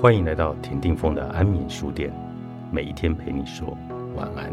[0.00, 2.10] 欢迎来到田定峰的安眠书店，
[2.72, 3.76] 每一天陪你说
[4.16, 4.50] 晚安。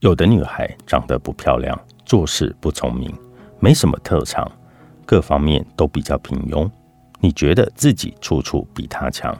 [0.00, 3.10] 有的女孩长得不漂亮，做事不聪明，
[3.60, 4.46] 没什么特长，
[5.06, 6.70] 各方面都比较平庸。
[7.18, 9.34] 你觉得自己处处比她强？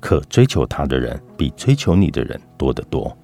[0.00, 3.16] 可追求她的人比追求你的人多得多，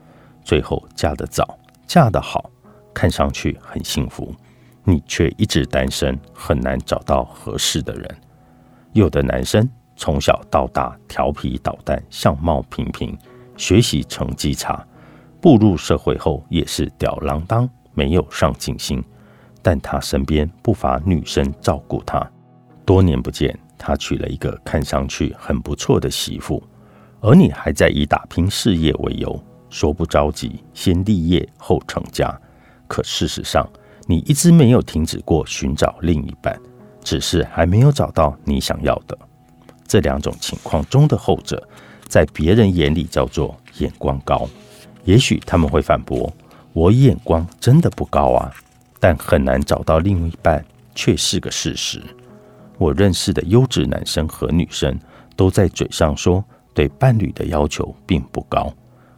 [0.45, 2.51] 最后嫁得早，嫁得好，
[2.93, 4.35] 看上去很幸福，
[4.85, 8.17] 你却一直单身，很难找到合适的人。
[8.93, 13.17] 有的男生从小到大调皮捣蛋，相貌平平，
[13.57, 14.87] 学习成绩差，
[15.41, 19.03] 步入社会后也是吊郎当，没有上进心，
[19.63, 22.31] 但他身边不乏女生照顾他，
[22.85, 23.59] 多年不见。
[23.79, 26.63] 他娶了一个看上去很不错的媳妇，
[27.27, 29.37] 而你还在以打拼事业为由，
[29.69, 32.33] 说不着急，先立业后成家。
[32.87, 33.69] 可事实上，
[34.07, 36.57] 你一直没有停止过寻找另一半，
[37.03, 39.19] 只是还没有找到你想要的。
[39.89, 41.61] 这两种情况中的后者，
[42.07, 44.49] 在别人眼里叫做眼光高。
[45.03, 46.33] 也许他们会反驳
[46.73, 48.55] ：“我眼光真的不高啊，
[49.01, 52.01] 但很难找到另一半却是个事实。”
[52.79, 54.97] 我认识的优质男生和女生
[55.35, 56.45] 都在嘴上说
[56.77, 58.71] 对伴侣的要求并不高，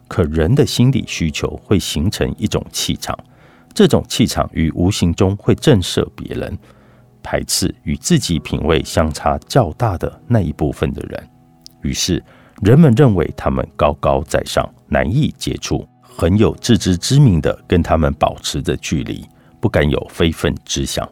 [0.07, 3.13] 可人的心理需求会形成一种气场，
[3.73, 6.57] 这种气场与无形中会震慑别人，
[7.21, 11.29] 排斥与自己品味相差较大的那一部分的人。
[11.81, 12.23] 于是
[12.61, 19.27] 人们认为他们高高在上，难以接触，很有自知之明的跟他们保持着距离，
[19.59, 21.05] 不敢有非分之想。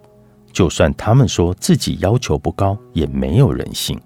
[0.54, 4.00] 就算他们说自己要求不高，也没有人信。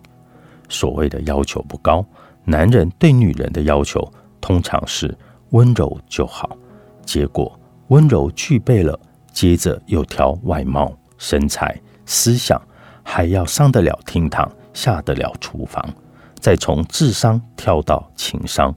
[0.68, 2.06] 所谓的要求不高，
[2.46, 5.16] 男人对女人的要求通常是
[5.52, 6.50] 温柔就好。
[7.06, 9.00] 结果温柔具备了，
[9.32, 12.62] 接着又挑外貌、身材、思想，
[13.04, 15.84] 还要上得了厅堂，下得了厨房，
[16.40, 18.74] 再从智商跳到情商。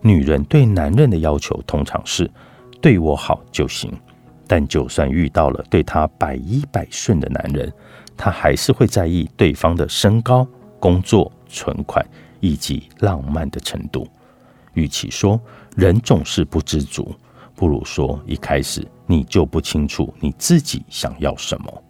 [0.00, 2.30] 女人对男人的要求通常是
[2.80, 3.92] 对我好就行。
[4.50, 7.70] 但就算遇到了对她百依百顺的男人，
[8.16, 10.46] 她还是会在意对方的身高、
[10.80, 12.04] 工作、存款
[12.40, 14.08] 以及浪漫的程度。
[14.74, 15.40] 与其说
[15.76, 17.14] 人总是不知足，
[17.54, 21.82] 不如说一开始你就不清楚你自己想要什么。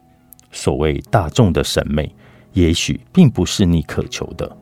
[0.50, 2.14] 所谓大众的审美，
[2.52, 4.56] 也许并不是你渴求的。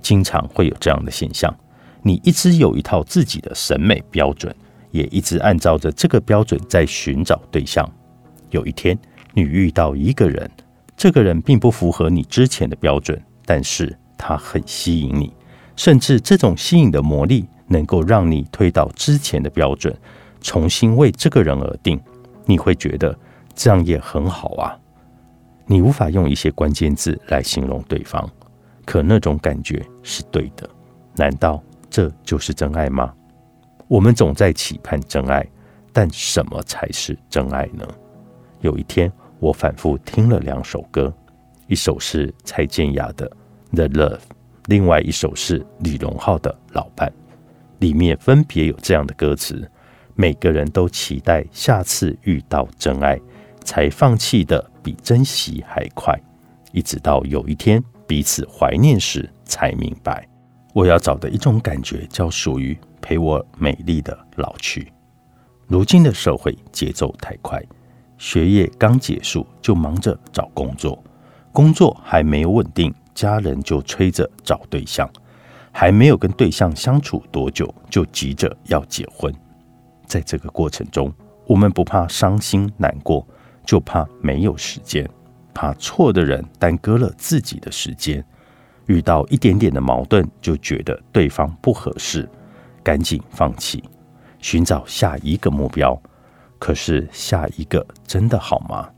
[0.00, 1.54] 经常会有这样的现象：
[2.02, 4.54] 你一直有一套自己的审美标准。
[4.92, 7.86] 也一直按照着这个标准在寻找对象。
[8.48, 8.98] 有一天，
[9.34, 10.50] 你遇到一个人，
[10.96, 15.32] 这个人并不符合你之前的标准，但是他很吸引你，
[15.76, 19.96] 甚至这种吸引的魔力能够让你推倒之前的标准，
[20.40, 22.00] 重新为这个人而定。
[22.44, 23.16] 你会觉得
[23.54, 24.78] 这样也很好啊。
[25.66, 28.28] 你无法用一些关键字来形容对方，
[28.84, 30.68] 可那种感觉是对的。
[31.16, 31.60] 难道
[31.90, 33.12] 这就是真爱吗？
[33.88, 35.44] 我们总在期盼真爱，
[35.92, 37.84] 但什么才是真爱呢？
[38.60, 41.12] 有一天，我反复听了两首歌，
[41.66, 43.28] 一首是蔡健雅的
[43.76, 44.16] 《The Love》，
[44.64, 47.08] 另外一首是李荣浩的《老伴》，
[47.78, 49.70] 里面分别有这样的歌词：
[50.16, 53.20] 每个人都期待下次遇到真爱，
[53.62, 56.18] 才放弃的比珍惜还快，
[56.72, 60.26] 一直到有一天彼此怀念时，才明白，
[60.72, 62.76] 我要找的一种感觉，叫属于。
[62.98, 64.92] 陪我美丽的老去。
[65.68, 67.62] 如今的社会节奏太快，
[68.18, 71.00] 学业刚结束就忙着找工作，
[71.52, 75.10] 工作还没有稳定，家人就催着找对象，
[75.72, 79.34] 还没有跟对象相处多久就急着要结婚。
[80.06, 81.10] 在这个过程中，
[81.46, 83.26] 我们不怕伤心难过，
[83.64, 85.08] 就怕没有时间，
[85.54, 88.22] 怕错的人耽搁了自己的时间，
[88.86, 92.28] 遇到一点点的矛盾就觉得对方不合适。
[92.84, 93.82] 赶紧放弃，
[94.38, 96.00] 寻找下一个目标。
[96.58, 98.88] 可是下一个真的好吗？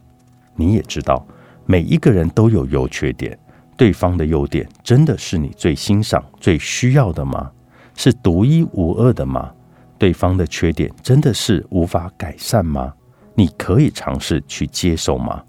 [0.55, 1.27] 你也知道，
[1.65, 3.39] 每一个人都有优缺点。
[3.79, 7.51] 对方的优点真的是你最欣赏、最需要的吗？
[7.95, 9.51] 是独一无二的吗？
[9.97, 12.93] 对方的缺点真的是无法改善吗？
[13.35, 15.41] 你可以尝试去接受吗？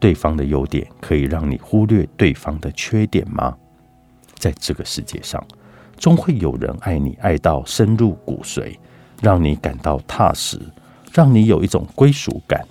[0.00, 3.54] 对方的优点可以让你忽略对方的缺点吗？
[4.38, 5.42] 在这个世界上。
[5.98, 8.76] 终会有人爱你，爱到深入骨髓，
[9.22, 10.60] 让你感到踏实，
[11.12, 12.62] 让你有一种归属感。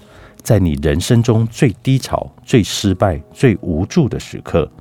[0.44, 4.72] 在你人生中最低潮、最失败、最无助的时刻，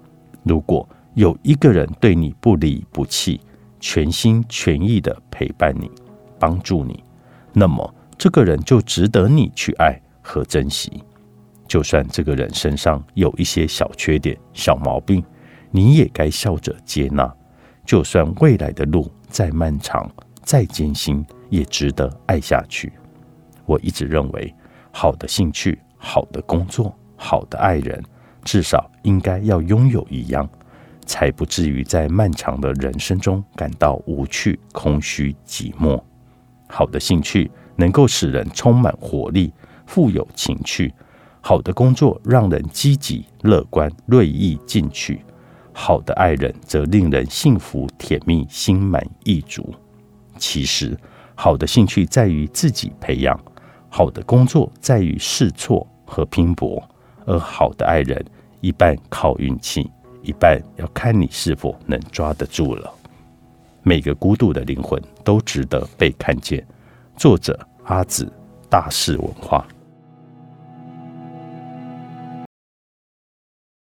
[0.45, 3.41] 如果有一个人对你不离不弃，
[3.81, 5.91] 全心全意的陪伴你、
[6.39, 7.03] 帮助你，
[7.53, 11.03] 那么这个人就值得你去爱和珍惜。
[11.67, 15.25] 就算这个人身上有一些小缺点、小毛病，
[15.71, 17.33] 你也该笑着接纳。
[17.85, 20.11] 就算未来的路再漫长、
[20.43, 22.93] 再艰辛，也值得爱下去。
[23.67, 24.55] 我一直认为，
[24.91, 28.03] 好的兴趣、好的工作、好的爱人，
[28.45, 30.49] 至少应该要拥有一样，
[31.07, 36.01] 才不至于在漫长的人生中感到无趣、空虚、寂寞。
[36.69, 39.53] 好的兴趣能够使人充满活力、
[39.87, 40.89] 富有情趣；
[41.41, 45.17] 好的工作让人积极、乐观、锐意进取；
[45.73, 49.75] 好的爱人则令人幸福、甜蜜、心满意足。
[50.39, 50.97] 其实，
[51.35, 53.39] 好的兴趣在于自己培养。
[53.89, 56.83] 好的工作在于试错和拼搏，
[57.27, 58.25] 而好的爱人
[58.65, 59.91] 一半靠运气，
[60.23, 62.91] 一半要看你是否能抓得住了。
[63.83, 66.67] 每个孤独的灵魂都值得被看见。
[67.15, 68.33] 作者：阿紫，
[68.71, 69.67] 大是文化。